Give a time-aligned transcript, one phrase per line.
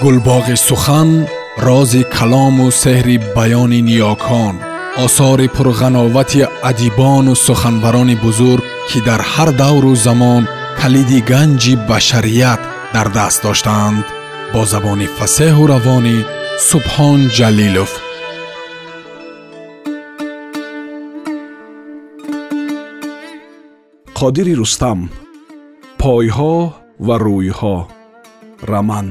[0.00, 1.10] гулбоғи сухан
[1.58, 4.54] рози калому сеҳри баёни ниёкон
[5.04, 10.42] осори пурғановати адибону суханбарони бузург ки дар ҳар давру замон
[10.80, 12.60] калиди ганҷи башарият
[12.94, 14.04] дар даст доштаанд
[14.52, 16.16] бо забони фасеҳу равонӣ
[16.68, 17.92] субҳон ҷалилов
[24.18, 25.00] қодири рустам
[26.00, 26.54] пойҳо
[27.06, 27.76] ва рӯйҳо
[28.72, 29.08] раман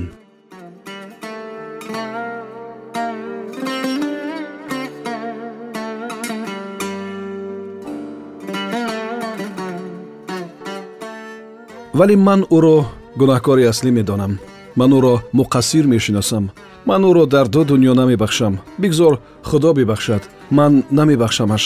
[12.02, 12.78] вале ман ӯро
[13.20, 14.34] гунаҳкори аслӣ медонам.
[14.80, 16.46] Ман ӯро муқассир мешиносам.
[16.90, 18.54] Ман ӯро дар ду дунё намебахшам.
[18.82, 19.14] Бигзор
[19.50, 20.24] худо бибахшад.
[20.58, 21.64] Ман намебахшамаш.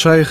[0.00, 0.28] Шайх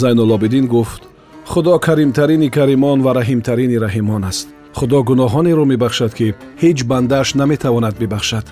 [0.00, 1.02] зайнулобидин гуфт
[1.50, 4.46] худо каримтарини каримон ва раҳимтарини раҳимон аст.
[4.78, 6.26] Худо гуноҳонеро мебахшад ки
[6.62, 8.46] ҳеҷ бандааш наметавонад бибахшад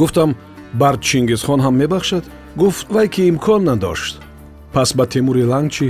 [0.00, 0.30] гуфтам
[0.80, 2.24] бар чингизхон ҳам мебахшад?
[2.60, 4.14] Гуфт вай ки имкон надошт
[4.74, 5.86] пас ба темури ланг чӣ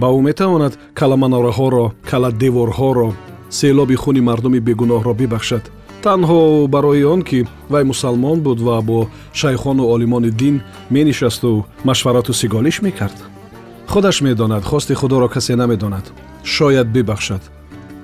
[0.00, 3.08] ба ӯ метавонад каламанораҳоро каладеворҳоро
[3.58, 5.64] селоби хуни мардуми бегуноҳро бибахшад.
[6.04, 7.38] Танҳо барои он ки
[7.72, 8.98] вай мусалмон буд ва бо
[9.40, 10.56] шайхону олимони дин
[10.90, 13.18] менишасту машварату сиголиш мекард.
[13.92, 16.06] Худаш медонад хости худоро касе намедонад.
[16.44, 17.42] Шояд бибахшад.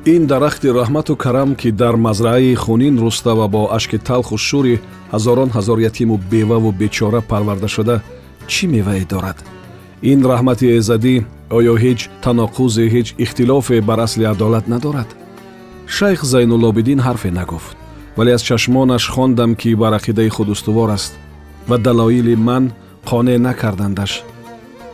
[0.04, 4.80] Ин дарахти раҳмату карам ки дар мазраи хунин руста ва бо ашки талху шӯри
[5.12, 7.96] ҳазорон ҳазор ятиму беваву бечора парварда шуда
[8.50, 9.38] чӣ мевае дорад?
[10.02, 11.24] Ин раҳмати эзадӣ
[11.58, 15.08] оё ҳеҷ таноқузе ҳеҷ ихтилофе бар асли адолат надорад?
[15.96, 17.76] Шайх зайнулобидин ҳарфе нагуфт
[18.16, 21.12] вале аз чашмонаш хондам ки бар ақидаи худ устувор аст
[21.68, 22.64] ва далоили ман
[23.10, 24.12] қонеъ накардандаш.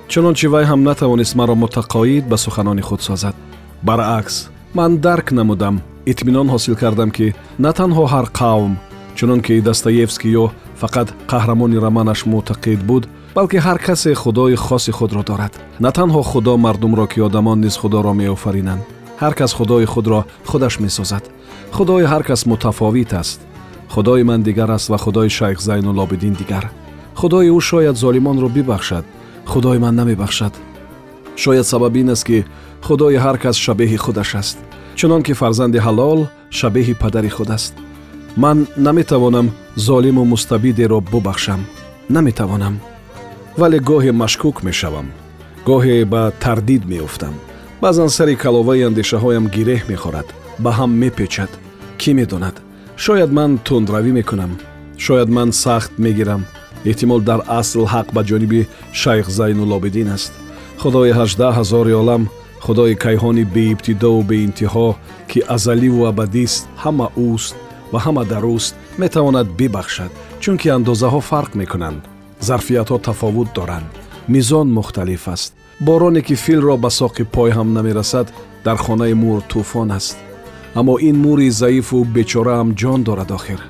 [0.09, 3.34] Чунончи вай ҳам натавонист маро мутақоид ба суханони худ созад.
[3.83, 4.37] Баръакс
[4.75, 8.72] ман дарк намудам итминон ҳосил кардам ки на танҳо ҳар қавм
[9.17, 10.47] чунон ки достоевский ё
[10.81, 13.05] фақат қаҳрамони романаш мӯътақид буд
[13.39, 15.55] балки ҳар касе худои хоси худро дорад.
[15.84, 18.82] На танҳо худо мардумро ки одамон низ худоро меофаринанд.
[19.22, 21.25] ҳар кас худои худро худаш месозад.
[21.76, 23.41] Худои ҳар кас мутафовит аст.
[23.94, 26.65] Худои ман дигар аст ва худои шайх зайнулобидин дигар.
[27.21, 29.04] Худои ӯ шояд золимонро бибахшад
[29.53, 30.55] худои ман намебахшад.
[31.43, 32.38] Шояд сабаби ин аст ки
[32.87, 34.56] худои ҳар кас шабеҳи худаш аст.
[34.99, 36.20] Чунон ки фарзанди ҳалол
[36.59, 37.75] шабеҳи падари худ аст.
[38.43, 39.47] Ман наметавонам
[39.87, 41.60] золиму мустабидеро бубахшам.
[42.15, 42.75] Наметавонам
[43.60, 45.08] вале гоҳе машкук мешавам
[45.69, 47.34] гоҳе ба тардид меуфтам
[47.82, 50.28] баъзан сари каловаи андешаҳоям гиреҳ мехӯрад
[50.64, 51.50] ба ҳам мепечад.
[52.00, 52.56] Кӣ медонад?
[53.04, 54.52] Шояд ман тундравӣ мекунам.
[55.04, 56.42] Шояд ман сахт мегирам.
[56.91, 58.69] Эҳтимол дар асл ҳақ ба ҷониби
[59.00, 60.32] шайх зайнулобидин аст.
[60.82, 62.22] Худои ҳаждаҳ ҳазори олам
[62.64, 64.88] худои кайҳони беибтидову беинтиҳо
[65.30, 67.54] ки азаливу абадист ҳама ӯст
[67.92, 72.02] ва ҳама дар ӯст метавонад бибахшад чунки андозаҳо фарқ мекунанд
[72.41, 73.91] зарфиятҳо тафовут доранд.
[74.28, 75.54] Мизон мухталиф аст.
[75.81, 78.26] Бороне ки филро ба соқи пой ҳам намерасад
[78.65, 80.16] дар хонаи мур тӯфон аст.
[80.75, 83.60] Аммо ин мури заифу бечораам ҷон дорад охир.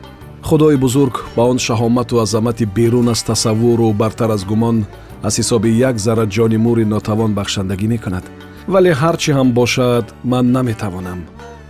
[0.43, 4.87] Худои бузург ба он шаҳомату азамати берун аз тасаввуру бартар аз гумон
[5.23, 8.25] аз ҳисоби як зарра ҷони мури нотавон бахшандагӣ мекунад.
[8.73, 11.21] Вале ҳар чӣ ҳам бошад ман наметавонам.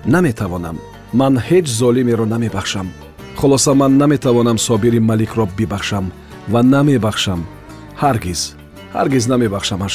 [0.07, 0.77] Наметавонам.
[1.13, 2.89] Ман ҳеҷ золимеро намебахшам.
[3.37, 6.07] Хулоса ман наметавонам собири маликро бибахшам
[6.53, 7.41] ва намебахшам.
[8.03, 8.41] Ҳаргиз
[8.97, 9.95] ҳаргиз намебахшамаш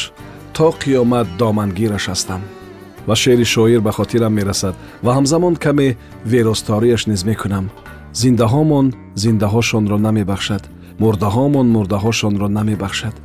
[0.56, 2.41] то қиёмат домангираш ҳастам.
[3.08, 4.75] Ва шеъри шоир ба хотирам мерасад
[5.06, 5.88] ва ҳамзамон каме
[6.34, 7.66] веросториаш низ мекунам.
[8.22, 8.88] Зиндаҳомон
[9.24, 10.64] зиндаҳошонро намебахшад
[11.02, 13.16] мурдаҳомон мурдаҳошонро намебахшад.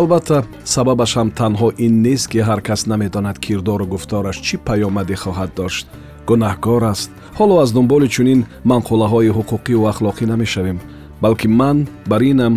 [0.00, 0.38] Албатта
[0.74, 5.86] сабабаш ҳам танҳо ин нест ки ҳар кас намедонад кирдору гуфтораш чӣ паёмаде хоҳад дошт.
[6.28, 7.10] Гунаҳкор аст.
[7.38, 10.78] Ҳоло аз дунболи чунин манқулаҳои ҳуқуқиву ахлоқӣ намешавем
[11.24, 12.54] балки ман бар инам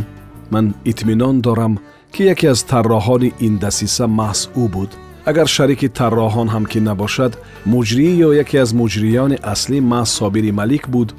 [0.51, 1.73] ман итминон дорам
[2.13, 4.89] ки яке аз тарроҳони ин дасиса маҳз ӯ буд.
[5.29, 7.33] Агар шарики тарроҳон ҳам ки набошад
[7.73, 11.09] муҷрӣ ё яке аз муҷриёни аслӣ маҳз собири малик буд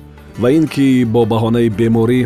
[0.40, 2.20] ва ин ки бо баҳонаи беморӣ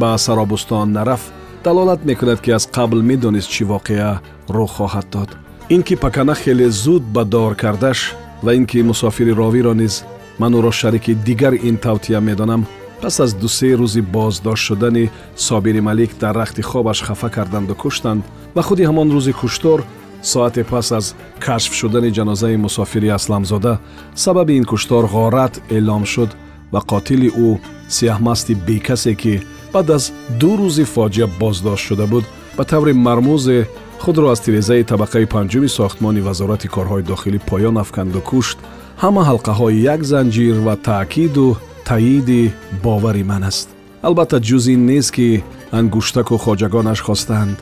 [0.00, 1.28] ба саробустон нарафт
[1.64, 4.10] далолат мекунад ки аз қабл медонист чӣ воқеа
[4.56, 5.30] рух хоҳад дод.
[5.74, 8.00] Ин ки пакана хеле зуд ба дор кардаш
[8.44, 9.94] ва ин ки мусофири ровиро низ
[10.40, 12.62] ман ӯро шарики дигар ин тавтия медонам
[13.02, 18.22] пас аз дусе рӯзи боздошт шудани собири малик дар рахти хобаш хафа карданду куштанд
[18.54, 19.80] ва худи ҳамон рӯзи куштор
[20.22, 21.14] соате пас аз
[21.44, 23.78] кашф шудани ҷанозаи мусофири асламзода
[24.14, 26.30] сабаби ин куштор ғорат эълом шуд
[26.72, 27.58] ва қотили ӯ
[27.96, 29.34] сиҳмасти бекасе ки
[29.72, 30.04] баъд аз
[30.40, 32.24] ду рӯзи фоҷиа боздошт шуда буд
[32.56, 33.58] ба таври мармузе
[34.02, 38.58] худро аз тирезаи табақаи панҷуми сохтмони вазорати корҳои дохилӣ поён афканду кушт
[39.02, 41.56] ҳама ҳалқаҳои як занҷир ва таъкиду
[41.88, 42.52] таъиди
[42.82, 43.68] бовари ман аст.
[44.02, 45.42] Албатта ҷуз ин нест ки
[45.78, 47.56] ангуштаку хоҷагонаш хостаанд.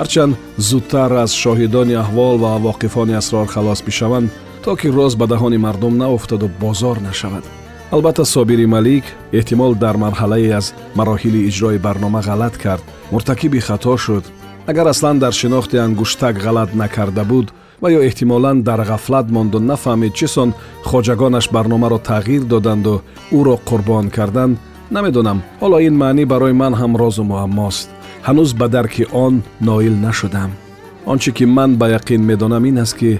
[0.00, 0.34] Ҳарчанд
[0.68, 4.28] зудтар аз шоҳидони аҳвол ва воқифони асрор халос бишаванд
[4.64, 7.44] то ки роз ба таҳони мардум наофтаду бозор нашавад.
[7.94, 9.04] Албатта собири малик
[9.38, 10.66] эҳтимол дар марҳалае аз
[10.98, 12.84] мароҳили иҷрои барнома ғалат кард.
[13.12, 14.24] Муртакиби хато шуд.
[14.70, 17.46] Агар аслан дар шинохти ангуштак ғалат накарда буд
[17.82, 20.50] ва ё эҳтимолан дар ғафлат монду нафаҳмид чӣ сон
[20.88, 22.94] хоҷагонаш барномаро тағйир доданду
[23.38, 24.58] ӯро қурбон карданд
[24.94, 27.88] намедонам ҳоло ин маънӣ барои ман ҳам розу муаммост
[28.26, 29.34] ҳанӯз ба дарки он
[29.68, 30.50] ноил нашудам
[31.10, 33.10] он чӣ ки ман ба яқин медонам ин аст ки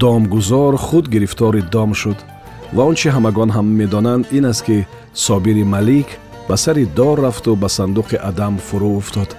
[0.00, 2.18] домгузор худ гирифтори дом шуд
[2.76, 4.86] ва он чӣ ҳамагон ҳам медонанд ин аст ки
[5.26, 6.08] собири малик
[6.48, 9.30] ба сари дор рафту ба сандуқи адам фурӯ уфтод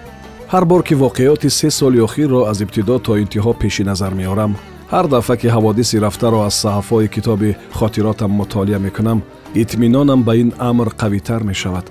[0.51, 4.55] ҳар бор ки воқеоти се соли охирро аз ибтидо то интиҳо пеши назар меорам
[4.91, 9.19] ҳар дафъа ки ҳаводиси рафтаро аз саҳафҳои китоби хотиротам мутолиа мекунам
[9.55, 11.85] итминонам ба ин амр қавитар мешавад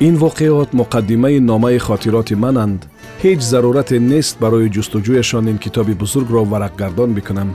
[0.00, 2.80] ин воқеот муқаддимаи номаи хотироти мананд
[3.22, 7.50] ҳеҷ зарурате нест барои ҷустуҷӯяшон ин китоби бузургро варақгардон бикунам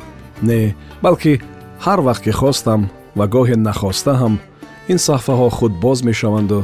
[0.48, 1.34] не балки
[1.86, 2.82] ҳар вақт ки хостам
[3.18, 4.34] ва гоҳе нахоста ҳам
[4.92, 6.60] ин саҳфаҳо худ боз мешаванду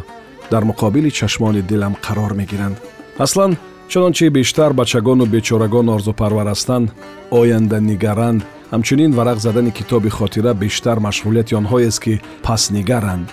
[0.52, 2.78] дар муқобили чашмони дилам қарор мегиранд
[3.26, 3.52] аслан
[3.88, 6.88] чунончи бештар бачагону бечорагон орзупарвар ҳастанд
[7.32, 8.42] оянданигаранд
[8.74, 13.28] ҳамчунин варақ задани китоби хотира бештар машғулияти онҳоест ки паснигаранд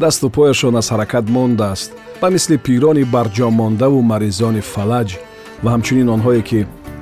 [0.00, 1.90] дасту пояшон аз ҳаракат мондааст.
[2.20, 5.08] Ба мисли пирони барҷомондаву маризони фалаҷ
[5.64, 6.60] ва ҳамчунин онҳое ки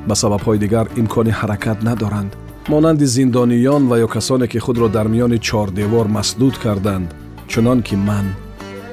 [0.08, 2.32] ба сабабҳои дигар имкони ҳаракат надоранд.
[2.72, 7.08] Монанди зиндониён ва ё касоне ки худро дар миёни чордевор маслуд карданд.
[7.50, 8.26] Чунон ки ман.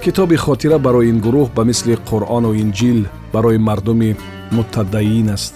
[0.03, 2.99] Китоби хотира барои ин гурӯҳ ба мисли қуръону инҷил
[3.35, 4.11] барои мардуми
[4.55, 5.53] муттадаин аст.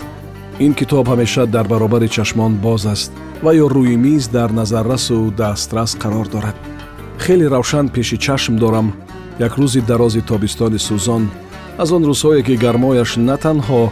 [0.65, 3.11] Ин китоб ҳамеша дар баробари чашмон боз аст
[3.43, 6.57] ва ё рӯи миз дар назаррасу дастрас қарор дорад.
[7.23, 8.87] Хеле равшан пеши чашм дорам.
[9.39, 11.23] Як рӯзи дарози тобистони сӯзон
[11.81, 13.83] аз он рӯзҳое ки гармояш на танҳо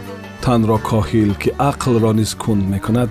[0.44, 3.10] танро коҳил ки ақлро низ кунд мекунад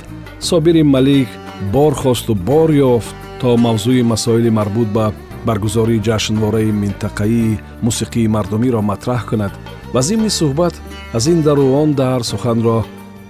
[0.49, 1.29] собири малик
[1.73, 5.05] бор хосту бор ёфт то мавзӯи масоили марбут ба
[5.45, 9.53] баргузории ҷашнвораи минтақаии мусиқии мардумиро матраҳ кунад
[9.93, 10.75] ва зимни суҳбат
[11.17, 12.79] аз ин дару он дар суханро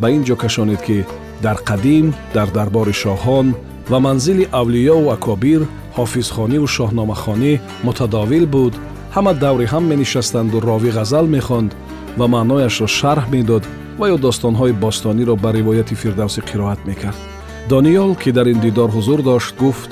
[0.02, 1.06] ба ин ҷо кашонид ки
[1.46, 2.06] дар қадим
[2.36, 3.48] дар дарбори шоҳон
[3.92, 5.62] ва манзили авлиёву акобир
[5.98, 7.54] ҳофизхониву шоҳномахонӣ
[7.86, 8.74] мутадовил буд.
[9.16, 11.72] Ҳама даври ҳам менишастанду рови ғазал мехонд
[12.20, 13.64] ва маънояшро шарҳ медод
[14.00, 17.20] ва ё достонҳои бостониро ба ривояти фирдавсӣ қироат мекард.
[17.72, 19.92] Дониёл ки дар ин дидор ҳузур дошт гуфт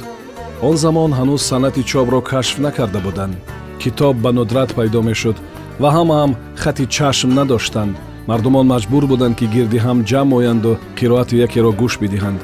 [0.67, 3.35] он замон ҳанӯз санъати чопро кашф накарда буданд.
[3.81, 5.38] Китоб ба нудрат пайдо мешуд
[5.81, 6.31] ва ҳамаам
[6.62, 7.95] хати чашм надоштанд.
[8.29, 12.39] Мардумон маҷбур буданд ки гирди ҳам ҷамъ оянду қироати якеро гӯш бидиҳанд.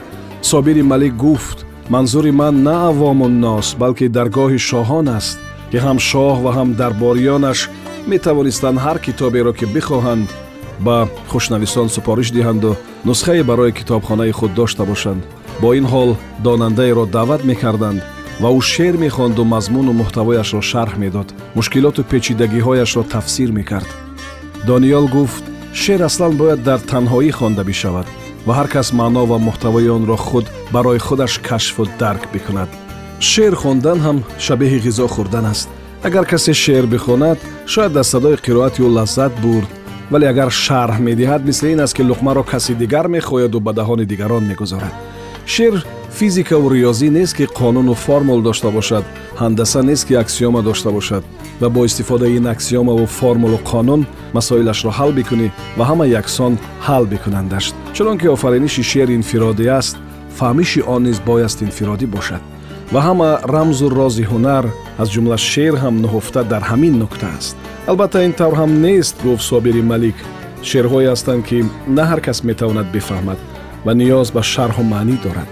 [0.50, 1.58] Собири малик гуфт
[1.94, 5.38] манзури ман на аввомуннос балки даргоҳи шоҳон аст
[5.72, 7.60] ки ҳам шоҳ ва ҳам дарборионаш
[8.12, 10.28] метавонистанд ҳар китоберо ки бихоҳанд
[10.86, 10.98] ба
[11.32, 12.72] хушнависон супориш диҳанду
[13.08, 15.24] нусхае барои китобхонаи худ дошта бошанд
[15.62, 16.10] бо ин ҳол
[16.46, 18.02] донандаеро даъват мекарданд
[18.42, 21.28] ва ӯ шеър мехонду мазмуну муҳтавояшро шарҳ медод
[21.58, 23.90] мушкилоту печидагиҳояшро тафсир мекард.
[24.70, 25.44] Дониёл гуфт
[25.82, 28.08] шеър аслан бояд дар танҳоӣ хонда бишавад
[28.48, 32.70] ва ҳар кас маъно ва муҳтавои онро худ барои худаш кашфу дарк бикунад.
[33.32, 35.68] Шеър хондан ҳам шабеҳи ғизо хӯрдан аст.
[36.08, 37.40] Агар касе шеър бихонад
[37.72, 39.70] шояд аз садои қироати ӯ лаззат бурд
[40.12, 44.44] вале агар шарҳ медиҳад мисли ин аст ки луқмаро каси дигар мехояду ба даҳони дигарон
[44.52, 44.96] мегузорад
[45.46, 49.04] шеър физикаву риёзӣ нест ки қонуну формул дошта бошад
[49.40, 51.24] ҳандаса нест ки аксиёма дошта бошад.
[51.62, 56.58] Ва бо истифодаи ин аксиёмаву формулу қонун масоилашро ҳал бикунӣ ва ҳама яксон
[56.88, 57.76] ҳал бикунандашт.
[57.94, 59.98] Чунон ки офариниши шеър инфиродӣ аст
[60.40, 62.42] фаҳмиши он низ бояст инфиродӣ бошад.
[62.94, 64.66] Ва ҳама рамзу рози ҳунар
[65.02, 67.56] аз ҷумла шеър ҳам нуҳуфта дар ҳамин нукта аст.
[67.88, 70.18] Албатта ин тавр ҳам нест гуфт собири малик.
[70.70, 71.58] Шеърҳое ҳастанд ки
[71.88, 73.40] на ҳар кас метавонад бифаҳмад
[73.86, 75.50] ва ниёз ба шарҳу маънӣ дорад.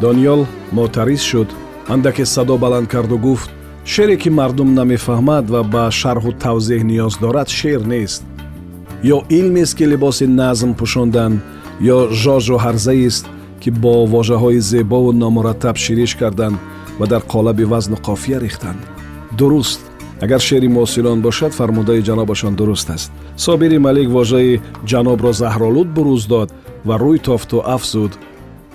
[0.00, 0.42] Дониёл
[0.76, 1.48] мотарис шуд
[1.92, 3.50] андаке садо баланд карду гуфт
[3.92, 8.22] шеъре ки мардум намефаҳмад ва ба шарҳу тавзеҳ ниёз дорад шеър нест.
[9.14, 11.32] Ё илмест ки либоси назм пӯшондан
[11.94, 13.24] ё жожу ҳарзаест
[13.60, 16.58] ки бо вожаҳои зебову номураттаб шириш карданд
[16.98, 18.80] ва дар қолаби вазну қофия рехтанд.
[19.38, 19.80] Дуруст
[20.24, 23.12] агар шеъри муосирон бошад фармудаи ҷанобашон дуруст аст.
[23.36, 24.60] Собири малик вожаи
[24.90, 26.48] ҷанобро заҳролуд бурӯз дод
[26.88, 28.12] ва рӯй тофту афзуд.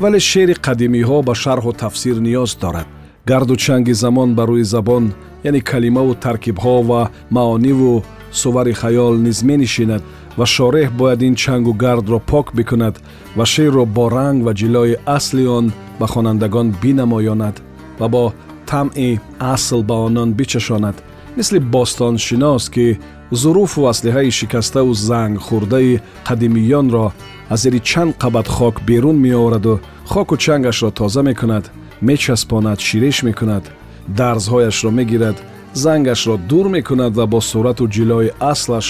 [0.01, 2.87] Вале шеъри қадимиҳо ба шарҳу тафсир ниёз дорад.
[3.29, 5.03] Гарду чанги замон ба рӯи забон
[5.47, 7.01] яъне калимаву таркибҳо ва
[7.35, 8.03] маониву
[8.41, 10.01] сувари хаёл низ менишинад
[10.37, 12.95] ва шореҳ бояд ин чангу гардро пок бикунад
[13.37, 15.65] ва шеърро бо ранг ва ҷилои асли он
[15.99, 17.55] ба хонандагон бинамоёнад
[17.99, 18.23] ва бо
[18.69, 19.19] тамъи
[19.53, 20.97] асл ба онон бичашонад
[21.35, 22.99] мисли бостоншинос ки
[23.31, 27.11] зуруфу аслиҳаи шикаставу зангхӯрдаи қадимиёнро
[27.49, 33.63] аз зери чанд қабат хок берун меовараду хоку чангашро тоза мекунад мечаспонад ширеш мекунад
[34.07, 35.37] дарзҳояшро мегирад
[35.73, 38.87] зангашро дур мекунад ва бо сурату ҷилои аслаш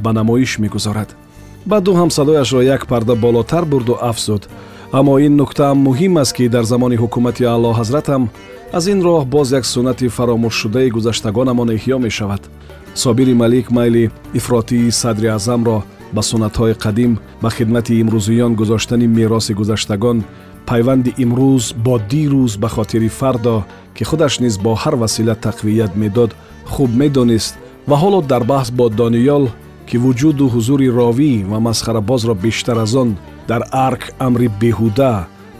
[0.00, 1.10] ба намоиш мегузорад.
[1.66, 4.48] баъд ӯ ҳамсадояшро як парда болотар бурду афзуд
[4.92, 8.22] аммо ин нуктаам муҳим аст ки дар замони ҳукумати аъло ҳазратам
[8.72, 12.42] аз ин роҳ боз як суннати фаромӯшшудаи гузаштагонамон эҳьё мешавад.
[12.94, 15.78] Собири малик майли ифротии садри аъзамро
[16.14, 20.18] ба суннатҳои қадим ба хидмати имрӯзиён гузоштани мероси гузаштагон
[20.68, 23.56] пайванди имрӯз бо дирӯз ба хотири фардо
[23.96, 26.30] ки худаш низ бо ҳар васила тақвият медод
[26.72, 27.54] хуб медонист
[27.88, 29.44] ва ҳоло дар баҳс бо дониёл
[29.88, 33.10] ки вуҷуду ҳузури ровӣ ва масхарабозро бештар аз он
[33.48, 35.14] дар арк амри беҳуда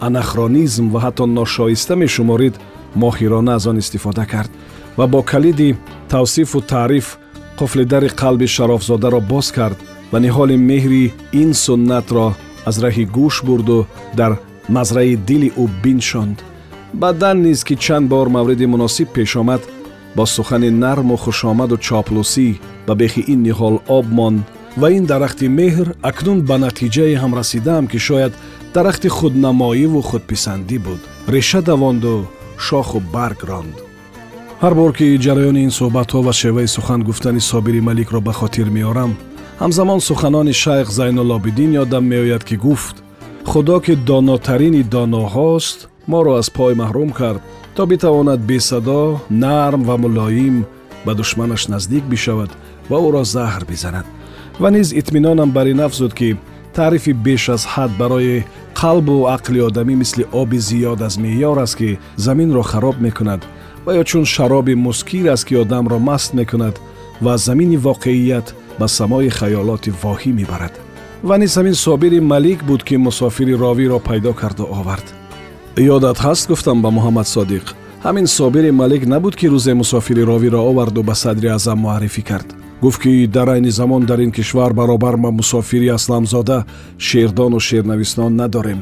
[0.07, 2.55] анахронизм ва ҳатто ношоиста мешуморид
[3.01, 4.51] моҳирона аз он истифода кард
[4.97, 5.69] ва бо калиди
[6.09, 7.07] тавсифу таъриф
[7.59, 9.77] қуфли дари қалби шарофзодаро боз кард
[10.11, 11.03] ва ниҳоли меҳри
[11.41, 12.27] ин суннатро
[12.69, 13.79] аз раҳи гӯш бурду
[14.19, 14.31] дар
[14.75, 16.37] мазраи дили ӯ биншонд.
[17.01, 19.61] Баъдан низ ки чанд бор мавриди муносиб пеш омад
[20.15, 22.47] бо сухани нарму хушомаду чоплусӣ
[22.87, 24.43] ба бехи ин ниҳол об монд
[24.81, 28.33] ва ин дарахти меҳр акнун ба натиҷае ҳам расидаам ки шояд
[28.75, 31.01] дарахти худнамоиву худписандӣ буд.
[31.33, 32.15] Реша давонду
[32.65, 33.75] шоху барг ронд.
[34.63, 39.11] Ҳар бор ки ҷараёни ин суҳбатҳо ва шеваи сухан гуфтани собири маликро ба хотир меорам
[39.61, 42.95] ҳамзамон суханони шайх зайнулобидин ёдам меояд ки гуфт
[43.51, 45.77] худо ки донотарини доноҳост
[46.11, 47.41] моро аз пой маҳрум кард
[47.75, 49.01] то битавонад бесадо
[49.43, 50.55] нарм ва мулоим
[51.05, 52.51] ба душманаш наздик бишавад
[52.89, 54.05] ва ӯро заҳр бизанад
[54.59, 56.35] ва низ итминонам бар ин афзуд ки
[56.73, 58.43] таърифи беш аз ҳад барои
[58.75, 63.41] қалбу ақли одамӣ мисли оби зиёд аз меъёр аст ки заминро хароб мекунад
[63.85, 66.79] ва ё чун шароби мускир аст ки одамро маст мекунад
[67.21, 70.73] ва аз замини воқеият ба самои хаёлоти воҳӣ мебарад.
[71.23, 75.07] Ва низ ҳамин собири малик буд ки мусофири ровиро пайдо карду овард.
[75.77, 76.47] Ёдат ҳаст?
[76.47, 77.65] гуфтам ба муҳаммад содиқ.
[78.05, 83.01] Ҳамин собири малик набуд ки рӯзе мусофири ровиро оварду ба садри аъзам муаррифӣ кард гуфт
[83.01, 86.65] ки дар айни замон дар ин кишвар баробар ба мусофири асламзода
[86.97, 88.81] шеърдону шеърнависнон надорем.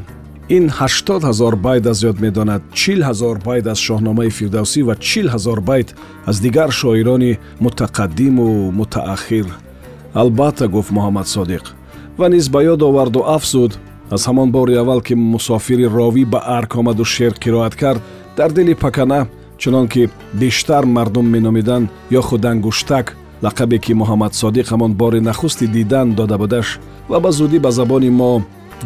[0.49, 2.61] Ин ҳаштод ҳазор байт аз ёд медонад.
[2.73, 9.47] Чил ҳазор байт аз шоҳномаи фирдавсӣ ва чил ҳазор байт аз дигар шоирони мутақаддиму мутаахир
[10.13, 11.63] албатта гуфт муҳаммад содиқ
[12.17, 13.71] ва низ ба ёд оварду афзуд
[14.15, 18.01] аз ҳамон бори аввал ки мусофири ровӣ ба арк омаду шеър қироат кард
[18.37, 19.27] дар дили пакана
[19.61, 21.89] чунон ки бештар мардум меномиданд
[22.19, 23.07] ё худ ангуштак
[23.45, 26.67] лақабе ки муҳаммад содиқ ҳамон бори нахусти дидан дода будаш
[27.09, 28.31] ва ба зудӣ ба забони мо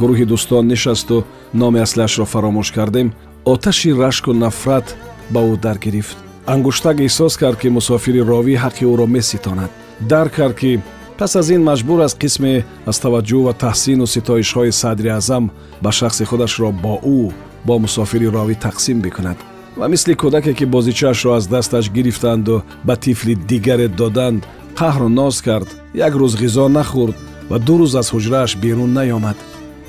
[0.01, 1.17] гурӯҳи дӯстон нишасту
[1.61, 3.07] номи аслиашро фаромӯш кардем
[3.53, 4.87] оташи рашку нафрат
[5.33, 6.17] ба ӯ даргирифт
[6.53, 9.71] ангуштак эҳсос кард ки мусофири ровӣ ҳаққи ӯро меситонад.
[10.11, 10.71] Дарк кард ки
[11.17, 15.43] пас аз ин маҷбур аст қисме аз таваҷҷӯҳ ва таҳсину ситоишҳои садри аъзам
[15.83, 17.31] ба шахси худашро бо ӯ
[17.67, 19.37] бо мусофири ровӣ тақсим бикунад
[19.77, 24.41] ва мисли кӯдаке ки бозичаашро аз дасташ гирифтанду ба тифли дигаре доданд
[24.79, 25.69] қаҳру ноз кард
[26.07, 27.15] як рӯз ғизо нахӯрд
[27.49, 29.37] ва ду рӯз аз ҳуҷрааш берун наёмад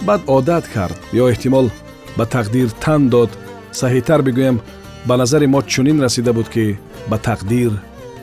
[0.07, 1.67] баъд одат кард ё эҳтимол
[2.17, 3.31] ба тақдир тан дод
[3.81, 4.57] саҳитар бигӯям
[5.09, 6.67] ба назари мо чунин расида буд ки
[7.11, 7.73] ба тақдир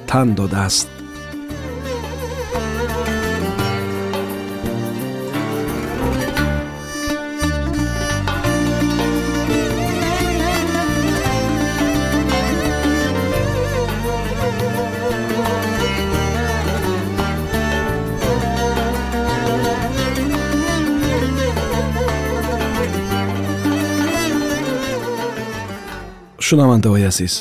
[0.10, 0.93] тан додааст
[26.54, 27.34] шунавандаҳои азиз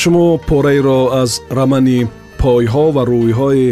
[0.00, 2.00] шумо пораеро аз рамани
[2.42, 3.66] пойҳо ва рӯйҳои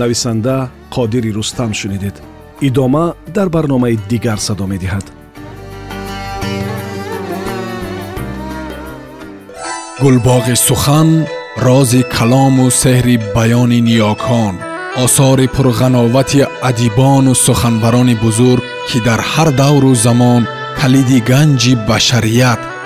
[0.00, 0.56] нависанда
[0.94, 2.16] қодири рустам шунидед
[2.68, 5.06] идома дар барномаи дигар садо медиҳад
[10.02, 11.08] гулбоғи сухан
[11.66, 14.54] рози калому сеҳри баёни ниёкон
[15.04, 16.40] осори пурғановати
[16.70, 20.42] адибону суханбарони бузург ки дар ҳар давру замон
[20.80, 22.60] калиди ганҷи башарият